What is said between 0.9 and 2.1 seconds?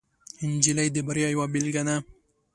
د بریا یوه بیلګه ده.